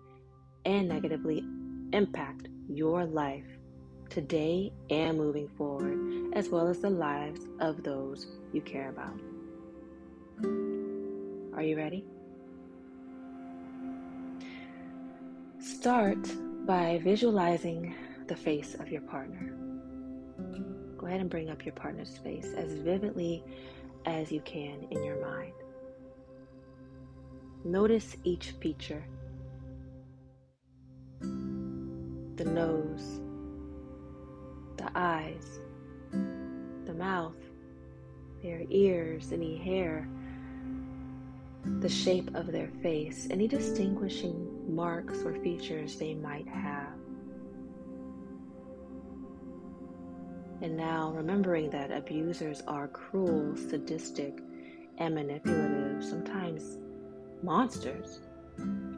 and 0.64 0.88
negatively 0.88 1.44
impact 1.92 2.48
your 2.68 3.04
life 3.04 3.44
today 4.08 4.72
and 4.88 5.18
moving 5.18 5.48
forward, 5.48 6.32
as 6.32 6.48
well 6.48 6.66
as 6.66 6.80
the 6.80 6.90
lives 6.90 7.40
of 7.60 7.82
those 7.82 8.26
you 8.52 8.62
care 8.62 8.88
about. 8.88 9.20
Are 11.54 11.62
you 11.62 11.76
ready? 11.76 12.04
Start 15.58 16.26
by 16.66 17.00
visualizing 17.04 17.94
the 18.28 18.36
face 18.36 18.74
of 18.76 18.90
your 18.90 19.02
partner. 19.02 19.54
Go 20.96 21.06
ahead 21.06 21.20
and 21.20 21.28
bring 21.28 21.50
up 21.50 21.66
your 21.66 21.74
partner's 21.74 22.16
face 22.18 22.54
as 22.56 22.72
vividly 22.72 23.44
as 24.06 24.32
you 24.32 24.40
can 24.40 24.86
in 24.90 25.02
your 25.02 25.20
mind. 25.20 25.52
Notice 27.64 28.16
each 28.24 28.52
feature 28.52 29.04
the 31.20 32.44
nose, 32.46 33.20
the 34.78 34.90
eyes, 34.94 35.60
the 36.86 36.94
mouth, 36.94 37.36
their 38.42 38.62
ears, 38.70 39.30
any 39.30 39.58
hair, 39.58 40.08
the 41.80 41.88
shape 41.88 42.34
of 42.34 42.50
their 42.50 42.70
face, 42.82 43.28
any 43.30 43.46
distinguishing 43.46 44.74
marks 44.74 45.18
or 45.22 45.34
features 45.42 45.98
they 45.98 46.14
might 46.14 46.48
have. 46.48 46.94
And 50.62 50.78
now, 50.78 51.12
remembering 51.14 51.68
that 51.70 51.92
abusers 51.92 52.62
are 52.66 52.88
cruel, 52.88 53.54
sadistic, 53.54 54.38
and 54.96 55.14
manipulative, 55.14 56.02
sometimes 56.02 56.78
monsters, 57.42 58.20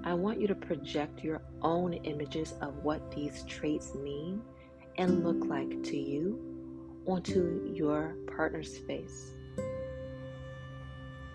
I 0.04 0.14
want 0.14 0.40
you 0.40 0.46
to 0.48 0.54
project 0.54 1.22
your 1.22 1.42
own 1.62 1.92
images 1.92 2.54
of 2.60 2.76
what 2.82 3.10
these 3.12 3.44
traits 3.44 3.94
mean 3.94 4.42
and 4.98 5.24
look 5.24 5.46
like 5.48 5.82
to 5.84 5.96
you 5.96 6.38
onto 7.06 7.70
your 7.72 8.16
partner's 8.34 8.78
face. 8.78 9.32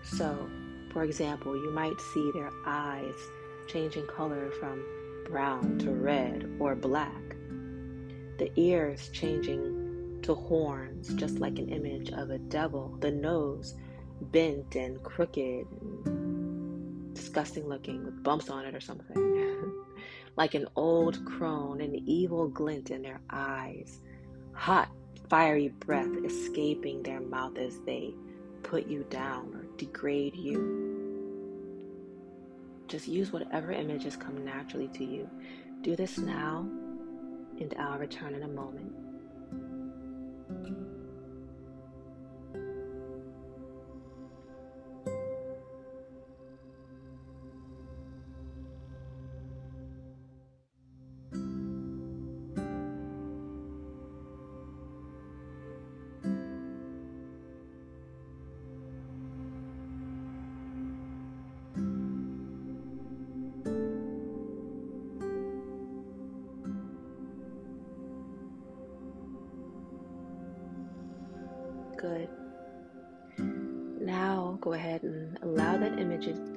So, 0.02 0.48
for 0.92 1.04
example, 1.04 1.56
you 1.56 1.70
might 1.70 2.00
see 2.12 2.30
their 2.32 2.50
eyes 2.66 3.14
changing 3.66 4.06
color 4.06 4.50
from 4.58 4.84
brown 5.26 5.78
to 5.78 5.90
red 5.90 6.50
or 6.58 6.74
black, 6.74 7.36
the 8.38 8.50
ears 8.56 9.10
changing 9.12 10.20
to 10.22 10.34
horns, 10.34 11.14
just 11.14 11.38
like 11.38 11.58
an 11.58 11.68
image 11.68 12.10
of 12.10 12.30
a 12.30 12.38
devil, 12.38 12.96
the 13.00 13.10
nose 13.10 13.74
bent 14.20 14.74
and 14.74 15.02
crooked 15.02 15.66
disgusting 17.18 17.68
looking 17.68 18.04
with 18.04 18.22
bumps 18.22 18.48
on 18.48 18.64
it 18.64 18.74
or 18.74 18.80
something, 18.80 19.74
like 20.36 20.54
an 20.54 20.66
old 20.76 21.24
crone, 21.24 21.80
an 21.80 21.94
evil 22.06 22.48
glint 22.48 22.90
in 22.90 23.02
their 23.02 23.20
eyes, 23.30 24.00
hot, 24.52 24.88
fiery 25.28 25.68
breath 25.68 26.08
escaping 26.24 27.02
their 27.02 27.20
mouth 27.20 27.58
as 27.58 27.80
they 27.84 28.14
put 28.62 28.86
you 28.86 29.04
down 29.10 29.52
or 29.54 29.64
degrade 29.76 30.36
you. 30.36 30.86
Just 32.86 33.08
use 33.08 33.32
whatever 33.32 33.72
images 33.72 34.16
come 34.16 34.44
naturally 34.44 34.88
to 34.88 35.04
you. 35.04 35.28
Do 35.82 35.96
this 35.96 36.18
now, 36.18 36.68
and 37.60 37.74
I'll 37.78 37.98
return 37.98 38.34
in 38.34 38.44
a 38.44 38.48
moment. 38.48 38.92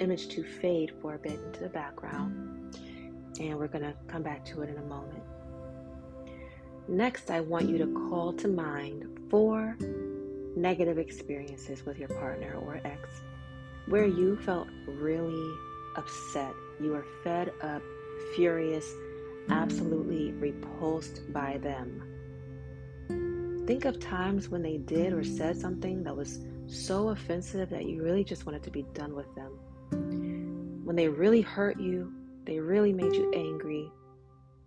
Image, 0.02 0.28
to 0.30 0.44
fade 0.44 0.92
for 1.02 1.16
a 1.16 1.20
bit 1.20 1.40
into 1.40 1.62
the 1.62 1.70
background. 1.70 2.76
And 3.40 3.58
we're 3.58 3.68
going 3.68 3.84
to 3.86 3.94
come 4.08 4.24
back 4.24 4.44
to 4.46 4.62
it 4.62 4.70
in 4.70 4.78
a 4.78 4.86
moment. 4.86 5.24
Next, 6.88 7.32
I 7.32 7.40
want 7.40 7.70
you 7.70 7.78
to 7.78 7.88
call 8.10 8.34
to 8.34 8.48
mind 8.48 9.06
four 9.30 9.78
negative 10.58 10.98
experiences 10.98 11.86
with 11.86 11.98
your 11.98 12.10
partner 12.10 12.56
or 12.56 12.82
ex 12.84 13.22
where 13.88 14.06
you 14.06 14.38
felt 14.38 14.68
really 14.88 15.54
upset. 15.96 16.54
You 16.80 16.92
were 16.92 17.06
fed 17.24 17.52
up, 17.62 17.82
furious, 18.36 18.86
absolutely 19.50 20.32
repulsed 20.34 21.32
by 21.34 21.58
them. 21.58 22.04
Think 23.68 23.86
of 23.86 24.00
times 24.00 24.50
when 24.50 24.62
they 24.62 24.78
did 24.78 25.14
or 25.14 25.24
said 25.24 25.58
something 25.58 26.04
that 26.04 26.16
was 26.16 26.40
so 26.68 27.10
offensive 27.10 27.70
that 27.70 27.86
you 27.86 28.02
really 28.02 28.24
just 28.24 28.46
wanted 28.46 28.64
to 28.64 28.72
be 28.72 28.84
done 28.94 29.16
with 29.16 29.34
them. 29.36 29.60
When 30.92 30.98
they 30.98 31.08
really 31.08 31.40
hurt 31.40 31.80
you, 31.80 32.12
they 32.44 32.60
really 32.60 32.92
made 32.92 33.16
you 33.16 33.32
angry, 33.34 33.90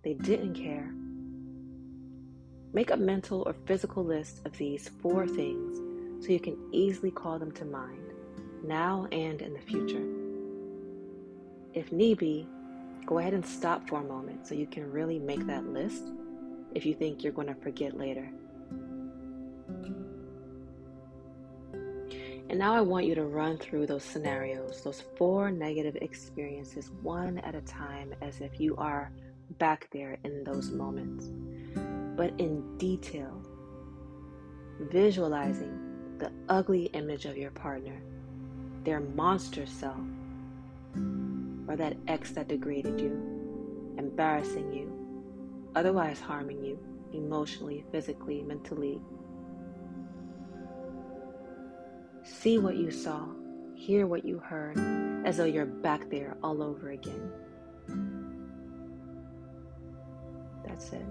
they 0.03 0.15
didn't 0.15 0.55
care. 0.55 0.91
Make 2.73 2.91
a 2.91 2.97
mental 2.97 3.43
or 3.45 3.53
physical 3.67 4.03
list 4.03 4.41
of 4.47 4.57
these 4.57 4.89
four 5.03 5.27
things 5.27 6.25
so 6.25 6.33
you 6.33 6.41
can 6.41 6.57
easily 6.73 7.11
call 7.11 7.39
them 7.39 7.53
to 7.53 7.67
mind, 7.67 8.15
now 8.65 9.07
and 9.13 9.43
in 9.43 9.53
the 9.53 9.61
future. 9.61 10.03
If 11.75 11.93
need 11.93 12.17
be, 12.17 12.49
go 13.05 13.19
ahead 13.19 13.35
and 13.35 13.45
stop 13.45 13.87
for 13.87 14.01
a 14.01 14.05
moment 14.05 14.47
so 14.47 14.55
you 14.55 14.67
can 14.67 14.91
really 14.91 15.19
make 15.19 15.47
that 15.47 15.67
list 15.67 16.05
if 16.75 16.87
you 16.87 16.95
think 16.95 17.23
you're 17.23 17.35
going 17.35 17.49
to 17.49 17.55
forget 17.55 17.99
later. 17.99 18.27
And 22.55 22.61
now 22.61 22.73
I 22.73 22.83
want 22.83 23.07
you 23.07 23.17
to 23.17 23.25
run 23.25 23.59
through 23.59 23.89
those 23.89 24.05
scenarios, 24.05 24.81
those 24.85 25.03
four 25.17 25.51
negative 25.51 25.97
experiences, 25.97 26.93
one 27.03 27.39
at 27.39 27.57
a 27.57 27.61
time, 27.63 28.15
as 28.23 28.41
if 28.41 28.61
you 28.61 28.77
are 28.77 29.11
back 29.59 29.89
there 29.91 30.19
in 30.23 30.45
those 30.45 30.71
moments, 30.71 31.33
but 32.17 32.33
in 32.39 32.79
detail, 32.79 33.43
visualizing 34.83 36.17
the 36.19 36.31
ugly 36.49 36.85
image 36.93 37.25
of 37.25 37.37
your 37.37 37.51
partner, 37.51 38.01
their 38.85 39.01
monster 39.01 39.67
self, 39.67 39.99
or 41.67 41.75
that 41.75 41.97
ex 42.07 42.31
that 42.31 42.47
degraded 42.47 43.01
you, 43.01 43.95
embarrassing 43.99 44.73
you, 44.73 44.93
otherwise 45.75 46.21
harming 46.21 46.65
you 46.65 46.79
emotionally, 47.13 47.85
physically, 47.91 48.45
mentally, 48.45 49.01
See 52.25 52.57
what 52.57 52.77
you 52.77 52.91
saw, 52.91 53.27
hear 53.75 54.07
what 54.07 54.25
you 54.25 54.39
heard, 54.39 54.79
as 55.27 55.37
though 55.37 55.45
you're 55.45 55.67
back 55.67 56.09
there 56.09 56.39
all 56.43 56.63
over 56.63 56.91
again. 56.91 57.31
That's 60.67 60.91
it. 60.95 61.05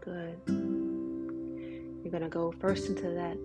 Good. 0.00 0.40
You're 0.46 2.10
going 2.10 2.22
to 2.22 2.30
go 2.30 2.50
first 2.60 2.88
into 2.88 3.10
that 3.10 3.36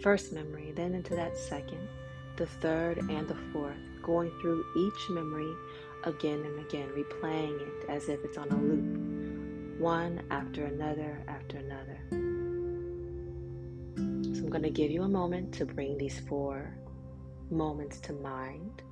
first 0.00 0.32
memory, 0.32 0.72
then 0.76 0.94
into 0.94 1.16
that 1.16 1.36
second, 1.36 1.88
the 2.36 2.46
third, 2.46 2.98
and 2.98 3.26
the 3.26 3.36
fourth, 3.52 3.76
going 4.04 4.30
through 4.40 4.64
each 4.76 5.10
memory 5.10 5.52
again 6.04 6.44
and 6.44 6.60
again, 6.60 6.90
replaying 6.90 7.60
it 7.60 7.88
as 7.88 8.08
if 8.08 8.24
it's 8.24 8.38
on 8.38 8.48
a 8.50 8.56
loop, 8.56 9.80
one 9.80 10.22
after 10.30 10.66
another 10.66 11.24
after 11.26 11.56
another. 11.56 12.19
I'm 14.50 14.60
going 14.60 14.74
to 14.74 14.82
give 14.82 14.90
you 14.90 15.04
a 15.04 15.08
moment 15.08 15.54
to 15.54 15.64
bring 15.64 15.96
these 15.96 16.18
four 16.18 16.74
moments 17.52 18.00
to 18.00 18.12
mind. 18.14 18.82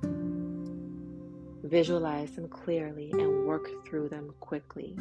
Visualize 1.63 2.31
them 2.31 2.47
clearly 2.47 3.11
and 3.11 3.45
work 3.45 3.67
through 3.85 4.07
them 4.07 4.33
quickly, 4.39 4.95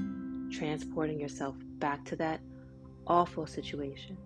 transporting 0.50 1.20
yourself 1.20 1.54
back 1.78 2.04
to 2.06 2.16
that 2.16 2.40
awful 3.06 3.46
situation. 3.46 4.16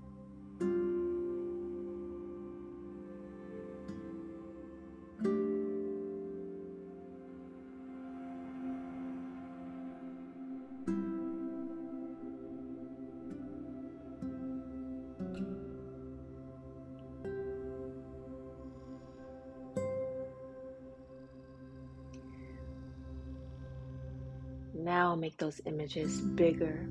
Now 24.83 25.15
make 25.15 25.37
those 25.37 25.61
images 25.65 26.21
bigger, 26.21 26.89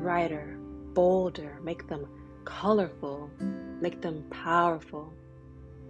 brighter, 0.00 0.56
bolder, 0.94 1.60
make 1.62 1.86
them 1.86 2.06
colorful, 2.46 3.30
make 3.82 4.00
them 4.00 4.24
powerful. 4.30 5.12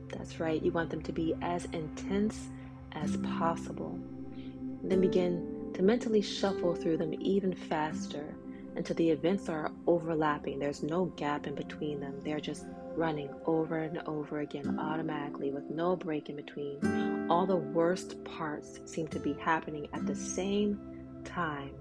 That's 0.08 0.40
right, 0.40 0.60
you 0.60 0.72
want 0.72 0.90
them 0.90 1.02
to 1.02 1.12
be 1.12 1.36
as 1.40 1.66
intense 1.66 2.48
as 2.92 3.16
possible. 3.18 3.96
Then 4.82 5.00
begin 5.00 5.70
to 5.74 5.82
mentally 5.82 6.22
shuffle 6.22 6.74
through 6.74 6.96
them 6.96 7.14
even 7.20 7.54
faster 7.54 8.34
until 8.74 8.96
the 8.96 9.10
events 9.10 9.48
are 9.48 9.70
overlapping. 9.86 10.58
There's 10.58 10.82
no 10.82 11.04
gap 11.16 11.46
in 11.46 11.54
between 11.54 12.00
them. 12.00 12.20
They're 12.24 12.40
just 12.40 12.66
running 12.96 13.30
over 13.46 13.78
and 13.78 13.98
over 14.08 14.40
again 14.40 14.76
automatically 14.80 15.52
with 15.52 15.70
no 15.70 15.94
break 15.94 16.30
in 16.30 16.34
between. 16.36 17.26
All 17.30 17.46
the 17.46 17.54
worst 17.54 18.24
parts 18.24 18.80
seem 18.86 19.06
to 19.08 19.20
be 19.20 19.34
happening 19.34 19.86
at 19.92 20.04
the 20.04 20.16
same 20.16 20.87
time. 21.28 21.74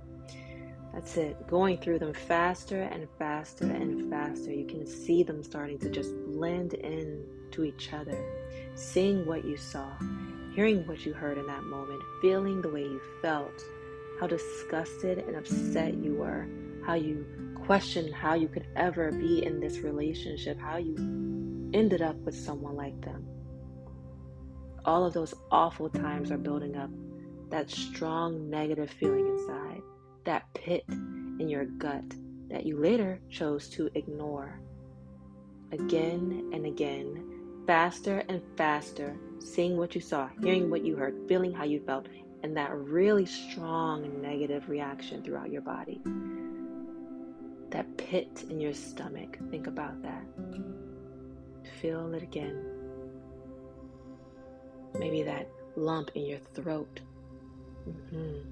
That's 0.94 1.18
it. 1.18 1.48
Going 1.48 1.78
through 1.78 2.00
them 2.00 2.14
faster 2.14 2.84
and 2.84 3.08
faster 3.20 3.66
and 3.66 4.10
faster. 4.10 4.52
You 4.52 4.66
can 4.66 4.86
see 4.86 5.24
them 5.24 5.44
starting 5.44 5.80
to 5.80 5.90
just 5.90 6.12
blend 6.26 6.74
in 6.74 7.26
to 7.52 7.64
each 7.64 7.94
other. 7.94 8.18
Seeing 8.76 9.26
what 9.26 9.46
you 9.46 9.58
saw, 9.58 9.92
hearing 10.56 10.88
what 10.88 11.06
you 11.06 11.14
heard 11.14 11.38
in 11.38 11.46
that 11.48 11.64
moment, 11.64 12.02
feeling 12.22 12.62
the 12.62 12.70
way 12.70 12.82
you 12.82 13.02
felt, 13.22 13.62
how 14.20 14.28
disgusted 14.28 15.20
and 15.20 15.36
upset 15.36 15.94
you 15.94 16.16
were, 16.16 16.48
how 16.86 16.96
you 16.96 17.26
questioned 17.68 18.14
how 18.14 18.34
you 18.34 18.48
could 18.48 18.66
ever 18.78 19.12
be 19.12 19.46
in 19.46 19.60
this 19.60 19.80
relationship, 19.80 20.58
how 20.58 20.78
you 20.78 20.96
ended 21.74 22.02
up 22.02 22.16
with 22.20 22.34
someone 22.34 22.78
like 22.78 23.00
them. 23.02 23.28
All 24.86 25.06
of 25.06 25.14
those 25.14 25.34
awful 25.52 25.90
times 25.90 26.32
are 26.32 26.38
building 26.38 26.78
up 26.78 26.90
that 27.50 27.70
strong 27.70 28.50
negative 28.50 28.90
feeling 28.90 29.28
inside 29.28 29.82
that 30.28 30.54
pit 30.54 30.84
in 30.90 31.48
your 31.48 31.64
gut 31.64 32.04
that 32.50 32.66
you 32.66 32.78
later 32.78 33.20
chose 33.30 33.70
to 33.70 33.90
ignore. 33.96 34.60
Again 35.72 36.50
and 36.54 36.66
again, 36.66 37.24
faster 37.66 38.24
and 38.28 38.42
faster, 38.58 39.16
seeing 39.40 39.78
what 39.78 39.96
you 39.96 40.02
saw, 40.02 40.30
hearing 40.42 40.70
what 40.70 40.84
you 40.84 40.98
heard, 40.98 41.16
feeling 41.30 41.54
how 41.54 41.64
you 41.64 41.80
felt, 41.80 42.08
and 42.44 42.56
that 42.58 42.76
really 42.76 43.26
strong 43.26 44.22
negative 44.22 44.68
reaction 44.68 45.24
throughout 45.24 45.50
your 45.50 45.62
body. 45.62 46.02
That 47.70 47.98
pit 47.98 48.44
in 48.50 48.60
your 48.60 48.74
stomach, 48.74 49.38
think 49.50 49.68
about 49.68 50.02
that. 50.04 50.26
Feel 51.82 52.14
it 52.14 52.24
again. 52.24 52.66
Maybe 55.00 55.24
that 55.24 55.50
lump 55.78 56.12
in 56.16 56.26
your 56.26 56.40
throat. 56.54 57.00
Mm-hmm. 57.88 58.50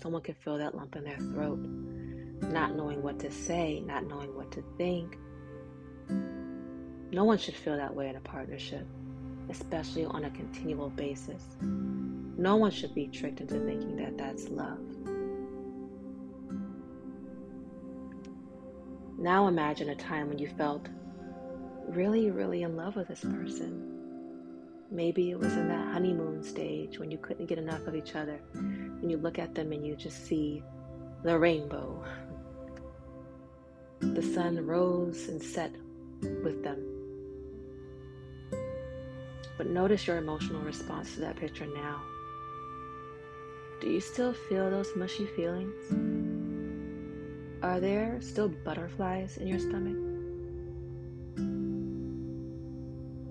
Someone 0.00 0.22
can 0.22 0.34
feel 0.34 0.58
that 0.58 0.74
lump 0.74 0.96
in 0.96 1.04
their 1.04 1.18
throat, 1.18 1.58
not 2.52 2.74
knowing 2.76 3.02
what 3.02 3.18
to 3.20 3.30
say, 3.30 3.80
not 3.86 4.06
knowing 4.06 4.34
what 4.34 4.50
to 4.52 4.62
think. 4.76 5.18
No 7.10 7.24
one 7.24 7.38
should 7.38 7.54
feel 7.54 7.76
that 7.76 7.94
way 7.94 8.08
in 8.08 8.16
a 8.16 8.20
partnership, 8.20 8.86
especially 9.48 10.04
on 10.04 10.24
a 10.24 10.30
continual 10.30 10.90
basis. 10.90 11.42
No 11.60 12.56
one 12.56 12.70
should 12.70 12.94
be 12.94 13.06
tricked 13.06 13.40
into 13.40 13.60
thinking 13.60 13.96
that 13.96 14.18
that's 14.18 14.48
love. 14.48 14.80
Now 19.16 19.46
imagine 19.46 19.88
a 19.90 19.94
time 19.94 20.28
when 20.28 20.38
you 20.38 20.48
felt 20.48 20.88
really, 21.88 22.30
really 22.30 22.62
in 22.62 22.76
love 22.76 22.96
with 22.96 23.08
this 23.08 23.20
person. 23.20 23.93
Maybe 24.90 25.30
it 25.30 25.38
was 25.38 25.52
in 25.54 25.68
that 25.68 25.92
honeymoon 25.92 26.42
stage 26.42 26.98
when 26.98 27.10
you 27.10 27.18
couldn't 27.18 27.46
get 27.46 27.58
enough 27.58 27.86
of 27.86 27.94
each 27.94 28.14
other 28.14 28.40
and 28.54 29.10
you 29.10 29.16
look 29.16 29.38
at 29.38 29.54
them 29.54 29.72
and 29.72 29.86
you 29.86 29.96
just 29.96 30.24
see 30.26 30.62
the 31.22 31.38
rainbow. 31.38 32.04
The 34.00 34.22
sun 34.22 34.64
rose 34.66 35.28
and 35.28 35.42
set 35.42 35.72
with 36.22 36.62
them. 36.62 36.84
But 39.56 39.68
notice 39.68 40.06
your 40.06 40.18
emotional 40.18 40.60
response 40.60 41.14
to 41.14 41.20
that 41.20 41.36
picture 41.36 41.66
now. 41.66 42.02
Do 43.80 43.88
you 43.88 44.00
still 44.00 44.32
feel 44.32 44.70
those 44.70 44.94
mushy 44.96 45.26
feelings? 45.26 45.74
Are 47.62 47.80
there 47.80 48.20
still 48.20 48.48
butterflies 48.48 49.38
in 49.38 49.46
your 49.46 49.58
stomach? 49.58 50.03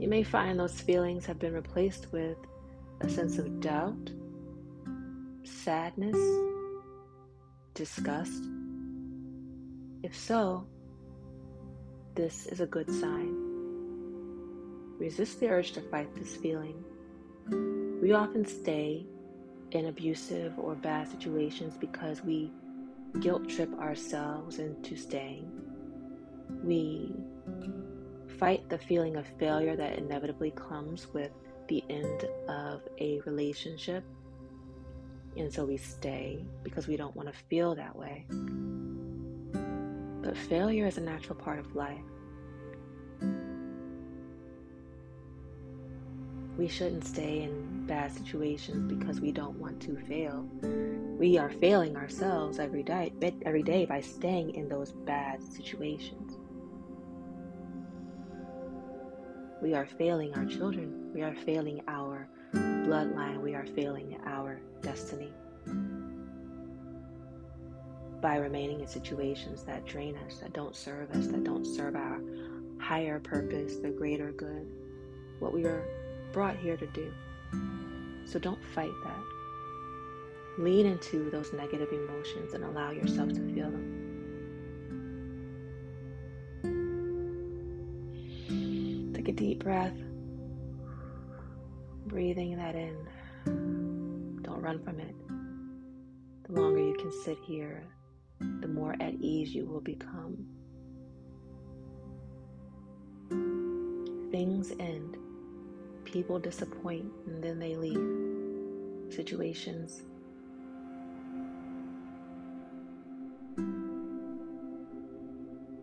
You 0.03 0.09
may 0.09 0.23
find 0.23 0.59
those 0.59 0.81
feelings 0.81 1.25
have 1.27 1.39
been 1.39 1.53
replaced 1.53 2.11
with 2.11 2.35
a 2.99 3.07
sense 3.09 3.37
of 3.37 3.61
doubt 3.61 4.11
sadness, 5.45 6.17
disgust? 7.73 8.43
If 10.03 10.13
so, 10.13 10.67
this 12.15 12.47
is 12.47 12.59
a 12.59 12.65
good 12.65 12.91
sign. 12.91 13.33
Resist 14.99 15.39
the 15.39 15.47
urge 15.47 15.71
to 15.71 15.81
fight 15.83 16.13
this 16.15 16.35
feeling. 16.35 16.83
We 18.01 18.11
often 18.11 18.43
stay 18.43 19.05
in 19.71 19.85
abusive 19.85 20.59
or 20.59 20.75
bad 20.75 21.07
situations 21.11 21.77
because 21.79 22.21
we 22.21 22.51
guilt 23.21 23.47
trip 23.47 23.73
ourselves 23.79 24.59
into 24.59 24.97
staying. 24.97 25.49
We 26.61 27.13
fight 28.39 28.67
the 28.69 28.77
feeling 28.77 29.15
of 29.15 29.25
failure 29.39 29.75
that 29.75 29.97
inevitably 29.97 30.51
comes 30.51 31.07
with 31.13 31.31
the 31.67 31.83
end 31.89 32.25
of 32.47 32.81
a 32.99 33.19
relationship 33.21 34.03
and 35.35 35.51
so 35.51 35.65
we 35.65 35.77
stay 35.77 36.45
because 36.63 36.87
we 36.87 36.95
don't 36.95 37.15
want 37.15 37.27
to 37.27 37.39
feel 37.49 37.75
that 37.75 37.95
way. 37.95 38.25
But 40.21 40.37
failure 40.37 40.87
is 40.87 40.97
a 40.97 41.01
natural 41.01 41.35
part 41.35 41.59
of 41.59 41.75
life. 41.75 42.03
We 46.55 46.67
shouldn't 46.67 47.03
stay 47.03 47.41
in 47.41 47.87
bad 47.87 48.11
situations 48.11 48.93
because 48.93 49.19
we 49.19 49.31
don't 49.31 49.57
want 49.57 49.81
to 49.81 49.95
fail. 50.07 50.47
We 51.17 51.39
are 51.39 51.49
failing 51.49 51.97
ourselves 51.97 52.59
every 52.59 52.83
day, 52.83 53.11
every 53.43 53.63
day 53.63 53.85
by 53.85 54.01
staying 54.01 54.53
in 54.53 54.69
those 54.69 54.91
bad 54.91 55.41
situations. 55.41 56.37
We 59.63 59.73
are 59.73 59.86
failing 59.86 60.34
our 60.36 60.45
children. 60.45 61.10
We 61.13 61.21
are 61.21 61.34
failing 61.34 61.82
our 61.88 62.28
bloodline, 62.54 63.41
we 63.41 63.56
are 63.56 63.65
failing 63.65 64.19
our 64.26 64.60
destiny 64.82 65.32
by 68.21 68.36
remaining 68.38 68.82
in 68.82 68.88
situations 68.88 69.63
that 69.63 69.86
drain 69.86 70.17
us, 70.28 70.38
that 70.39 70.54
don't 70.54 70.76
serve 70.76 71.10
us, 71.12 71.28
that 71.28 71.45
don't 71.45 71.65
serve 71.65 71.95
our 71.95 72.19
higher 72.78 73.19
purpose, 73.21 73.78
the 73.78 73.89
greater 73.89 74.34
good, 74.34 74.67
what 75.39 75.54
we 75.54 75.65
are 75.65 75.86
brought 76.34 76.58
here 76.58 76.78
to 76.78 76.88
do. 76.88 77.12
So 78.26 78.39
don't 78.39 78.63
fight 78.76 78.93
that. 79.06 79.23
Lean 80.58 80.86
into 80.86 81.30
those 81.32 81.54
negative 81.54 81.91
emotions 81.91 82.54
and 82.54 82.65
allow 82.65 82.91
yourself 82.91 83.30
to 83.30 83.54
feel 83.54 83.71
them. 83.71 83.82
Deep 89.43 89.62
breath 89.62 89.91
breathing 92.06 92.56
that 92.56 92.75
in. 92.75 92.95
Don't 94.41 94.62
run 94.62 94.82
from 94.86 95.01
it. 95.01 95.13
The 96.45 96.62
longer 96.62 96.79
you 96.79 96.95
can 96.97 97.12
sit 97.12 97.38
here, 97.45 97.84
the 98.62 98.69
more 98.69 98.95
at 99.01 99.15
ease 99.15 99.53
you 99.53 99.65
will 99.65 99.82
become. 99.82 100.47
Things 104.32 104.71
end. 104.79 105.17
People 106.06 106.39
disappoint 106.39 107.12
and 107.27 107.43
then 107.43 107.60
they 107.60 107.75
leave. 107.75 109.13
Situations 109.13 110.03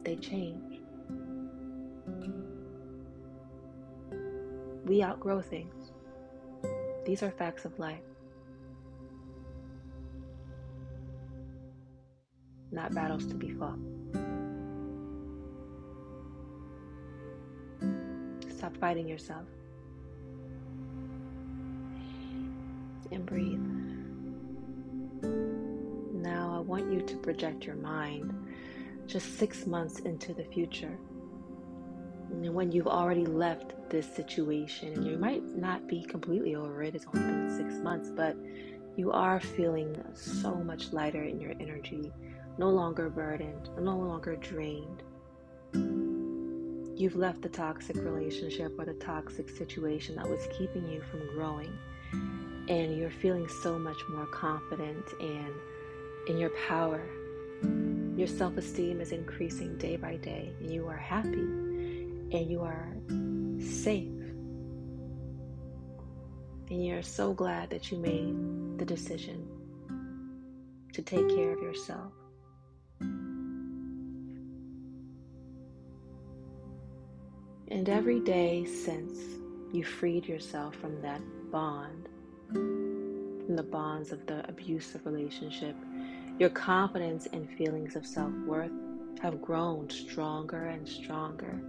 they 0.02 0.16
change. 0.16 0.80
We 4.90 5.04
outgrow 5.04 5.40
things. 5.40 5.92
These 7.06 7.22
are 7.22 7.30
facts 7.30 7.64
of 7.64 7.78
life, 7.78 8.02
not 12.72 12.92
battles 12.92 13.24
to 13.26 13.36
be 13.36 13.50
fought. 13.50 13.78
Stop 18.48 18.76
fighting 18.78 19.06
yourself 19.06 19.46
and 23.12 23.24
breathe. 23.24 23.60
Now, 26.20 26.56
I 26.56 26.58
want 26.58 26.92
you 26.92 27.00
to 27.00 27.16
project 27.18 27.64
your 27.64 27.76
mind 27.76 28.34
just 29.06 29.38
six 29.38 29.68
months 29.68 30.00
into 30.00 30.34
the 30.34 30.44
future. 30.46 30.98
And 32.42 32.54
when 32.54 32.72
you've 32.72 32.86
already 32.86 33.26
left 33.26 33.74
this 33.90 34.06
situation, 34.06 34.94
and 34.94 35.06
you 35.06 35.18
might 35.18 35.44
not 35.56 35.86
be 35.86 36.02
completely 36.02 36.54
over 36.54 36.82
it, 36.82 36.94
it's 36.94 37.04
only 37.14 37.26
been 37.26 37.54
six 37.54 37.74
months, 37.82 38.10
but 38.10 38.34
you 38.96 39.12
are 39.12 39.40
feeling 39.40 39.94
so 40.14 40.54
much 40.54 40.92
lighter 40.92 41.22
in 41.22 41.38
your 41.38 41.52
energy, 41.60 42.10
no 42.56 42.70
longer 42.70 43.10
burdened, 43.10 43.68
no 43.78 43.94
longer 43.96 44.36
drained. 44.36 45.02
You've 46.98 47.16
left 47.16 47.42
the 47.42 47.50
toxic 47.50 47.96
relationship 47.96 48.72
or 48.78 48.86
the 48.86 48.94
toxic 48.94 49.50
situation 49.50 50.16
that 50.16 50.28
was 50.28 50.48
keeping 50.56 50.90
you 50.90 51.02
from 51.10 51.20
growing, 51.34 51.72
and 52.68 52.96
you're 52.96 53.10
feeling 53.10 53.48
so 53.62 53.78
much 53.78 53.98
more 54.08 54.26
confident 54.26 55.04
and 55.20 55.52
in 56.26 56.38
your 56.38 56.50
power. 56.66 57.02
Your 58.16 58.28
self 58.28 58.56
esteem 58.56 59.02
is 59.02 59.12
increasing 59.12 59.76
day 59.76 59.96
by 59.96 60.16
day, 60.16 60.54
and 60.60 60.72
you 60.72 60.88
are 60.88 60.96
happy 60.96 61.69
and 62.32 62.50
you 62.50 62.62
are 62.62 62.96
safe. 63.60 64.12
And 66.70 66.86
you're 66.86 67.02
so 67.02 67.32
glad 67.34 67.70
that 67.70 67.90
you 67.90 67.98
made 67.98 68.78
the 68.78 68.84
decision. 68.84 69.48
to 70.92 71.02
take 71.02 71.28
care 71.30 71.52
of 71.52 71.62
yourself. 71.62 72.12
And 77.68 77.88
every 77.88 78.20
day 78.20 78.64
since 78.64 79.18
you 79.72 79.84
freed 79.84 80.26
yourself 80.26 80.74
from 80.76 81.00
that 81.02 81.20
bond, 81.52 82.08
from 82.52 83.56
the 83.56 83.62
bonds 83.62 84.12
of 84.12 84.26
the 84.26 84.48
abusive 84.48 85.06
relationship, 85.06 85.76
your 86.38 86.50
confidence 86.50 87.28
and 87.32 87.48
feelings 87.56 87.96
of 87.96 88.06
self 88.06 88.32
worth 88.46 88.72
have 89.22 89.40
grown 89.42 89.88
stronger 89.90 90.66
and 90.66 90.88
stronger. 90.88 91.60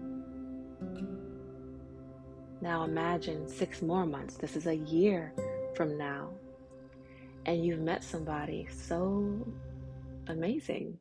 Now 2.62 2.84
imagine 2.84 3.48
six 3.48 3.82
more 3.82 4.06
months. 4.06 4.36
This 4.36 4.56
is 4.56 4.68
a 4.68 4.76
year 4.76 5.34
from 5.76 5.98
now. 5.98 6.30
And 7.48 7.66
you've 7.66 7.80
met 7.80 8.04
somebody 8.04 8.68
so 8.72 9.48
amazing. 10.28 11.00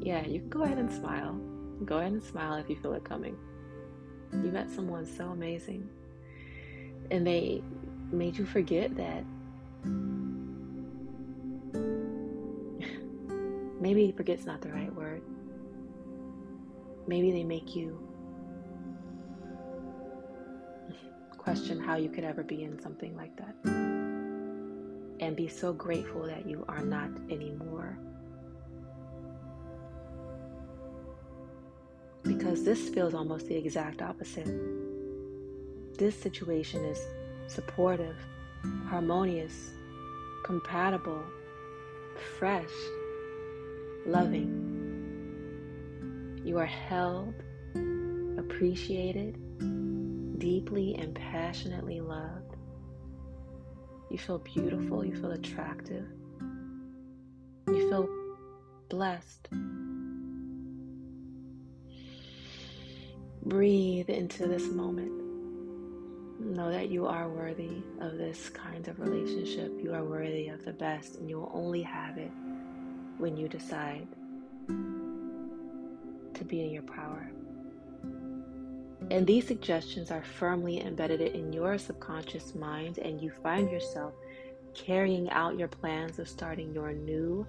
Yeah, 0.00 0.24
you 0.24 0.38
can 0.40 0.48
go 0.48 0.62
ahead 0.62 0.78
and 0.78 0.90
smile. 0.90 1.34
Go 1.84 1.98
ahead 1.98 2.12
and 2.12 2.22
smile 2.22 2.54
if 2.54 2.70
you 2.70 2.76
feel 2.76 2.92
it 2.92 3.04
coming. 3.04 3.36
You 4.32 4.52
met 4.52 4.70
someone 4.70 5.06
so 5.06 5.30
amazing. 5.30 5.88
And 7.10 7.26
they 7.26 7.64
made 8.12 8.38
you 8.38 8.46
forget 8.46 8.94
that 8.96 9.24
maybe 13.80 14.14
forget's 14.16 14.44
not 14.44 14.60
the 14.60 14.70
right 14.70 14.94
word. 14.94 15.22
Maybe 17.08 17.32
they 17.32 17.42
make 17.42 17.74
you 17.74 18.07
question 21.48 21.80
how 21.80 21.96
you 21.96 22.10
could 22.10 22.24
ever 22.24 22.42
be 22.42 22.62
in 22.62 22.78
something 22.78 23.16
like 23.16 23.34
that. 23.36 23.54
And 25.18 25.34
be 25.34 25.48
so 25.48 25.72
grateful 25.72 26.26
that 26.26 26.46
you 26.46 26.62
are 26.68 26.84
not 26.84 27.08
anymore. 27.30 27.98
Because 32.22 32.64
this 32.64 32.90
feels 32.90 33.14
almost 33.14 33.46
the 33.48 33.56
exact 33.56 34.02
opposite. 34.02 34.46
This 35.96 36.14
situation 36.14 36.84
is 36.84 37.00
supportive, 37.46 38.16
harmonious, 38.84 39.70
compatible, 40.44 41.24
fresh, 42.38 42.68
loving. 44.04 44.52
You 46.44 46.58
are 46.58 46.66
held, 46.66 47.32
appreciated, 48.38 49.38
deeply 50.38 50.94
and 50.94 51.14
passionately 51.14 52.00
loved. 52.00 52.56
You 54.10 54.18
feel 54.18 54.38
beautiful, 54.38 55.04
you 55.04 55.14
feel 55.14 55.32
attractive, 55.32 56.06
you 57.66 57.90
feel 57.90 58.08
blessed. 58.88 59.48
Breathe 63.44 64.08
into 64.10 64.46
this 64.46 64.64
moment. 64.64 65.12
Know 66.40 66.70
that 66.70 66.88
you 66.90 67.06
are 67.06 67.28
worthy 67.28 67.82
of 68.00 68.16
this 68.16 68.48
kind 68.50 68.88
of 68.88 69.00
relationship. 69.00 69.72
You 69.82 69.92
are 69.94 70.04
worthy 70.04 70.48
of 70.48 70.64
the 70.64 70.72
best, 70.72 71.16
and 71.16 71.28
you 71.28 71.38
will 71.38 71.50
only 71.54 71.82
have 71.82 72.16
it 72.16 72.30
when 73.18 73.36
you 73.36 73.48
decide 73.48 74.06
to 74.68 76.44
be 76.44 76.62
in 76.62 76.70
your 76.70 76.82
power. 76.84 77.30
And 79.10 79.26
these 79.26 79.46
suggestions 79.46 80.10
are 80.10 80.22
firmly 80.22 80.80
embedded 80.80 81.20
in 81.20 81.52
your 81.52 81.78
subconscious 81.78 82.54
mind, 82.54 82.98
and 82.98 83.20
you 83.20 83.30
find 83.42 83.70
yourself 83.70 84.12
carrying 84.74 85.30
out 85.30 85.58
your 85.58 85.68
plans 85.68 86.18
of 86.18 86.28
starting 86.28 86.74
your 86.74 86.92
new 86.92 87.46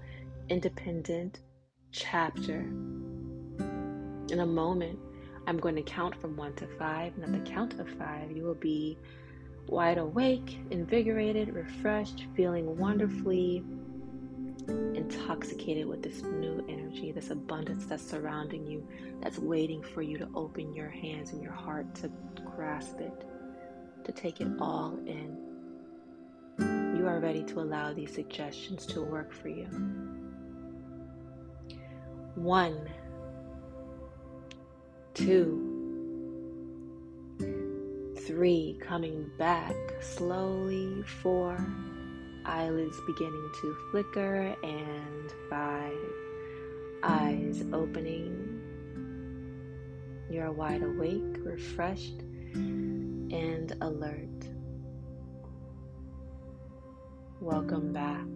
independent 0.48 1.40
chapter. 1.92 2.62
In 4.30 4.40
a 4.40 4.46
moment, 4.46 5.00
I'm 5.48 5.58
going 5.58 5.76
to 5.76 5.82
count 5.82 6.16
from 6.22 6.38
one 6.38 6.54
to 6.56 6.68
five, 6.78 7.14
and 7.16 7.24
at 7.24 7.32
the 7.44 7.52
count 7.52 7.80
of 7.80 7.90
five, 7.90 8.32
you 8.32 8.44
will 8.44 8.56
be 8.56 8.98
wide 9.68 9.98
awake, 9.98 10.60
invigorated, 10.72 11.54
refreshed, 11.54 12.26
feeling 12.36 12.78
wonderfully 12.78 13.64
intoxicated 14.70 15.86
with 15.86 16.02
this 16.02 16.22
new 16.22 16.66
energy, 16.70 17.12
this 17.12 17.30
abundance 17.30 17.86
that's 17.86 18.04
surrounding 18.08 18.66
you, 18.66 18.88
that's 19.22 19.40
waiting 19.40 19.82
for 19.82 20.02
you 20.02 20.18
to 20.18 20.28
open 20.36 20.74
your 20.74 20.90
hands 20.90 21.32
and 21.32 21.42
your 21.42 21.52
heart 21.52 21.94
to 21.96 22.12
grasp 22.56 23.00
it, 23.00 23.26
to 24.04 24.12
take 24.12 24.42
it 24.42 24.48
all 24.60 24.98
in. 25.06 25.38
You 26.98 27.08
are 27.08 27.20
ready 27.20 27.44
to 27.44 27.62
allow 27.62 27.94
these 27.94 28.14
suggestions 28.14 28.86
to 28.88 29.02
work 29.02 29.32
for 29.32 29.48
you. 29.50 29.66
One, 32.36 32.90
two, 35.14 35.70
three, 38.18 38.78
coming 38.82 39.30
back 39.38 39.76
slowly, 40.02 41.04
four 41.04 41.58
eyelids 42.50 43.00
beginning 43.06 43.52
to 43.62 43.78
flicker, 43.92 44.56
and 44.64 45.32
five, 45.52 45.94
eyes 47.04 47.64
opening. 47.72 48.60
You're 50.32 50.52
wide 50.52 50.82
awake, 50.82 51.38
refreshed, 51.44 52.22
and 52.54 53.72
alert. 53.82 54.50
Welcome 57.40 57.94
back. 57.94 58.28